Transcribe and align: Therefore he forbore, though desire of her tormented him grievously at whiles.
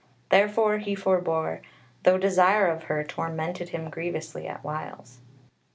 Therefore 0.29 0.79
he 0.79 0.95
forbore, 0.95 1.61
though 2.01 2.17
desire 2.17 2.65
of 2.65 2.85
her 2.85 3.03
tormented 3.03 3.69
him 3.69 3.91
grievously 3.91 4.47
at 4.47 4.63
whiles. 4.63 5.19